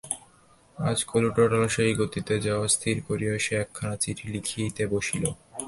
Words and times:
আজ 0.77 0.99
কলুটোলার 1.03 1.63
সেই 1.69 1.91
গতিতে 1.95 2.35
যাওয়া 2.39 2.67
স্থির 2.67 2.95
করিয়া 3.07 3.33
সে 3.39 3.53
একখানা 3.55 3.95
চিঠি 3.97 4.25
লিখিতে 4.27 4.83
বসিল। 4.87 5.23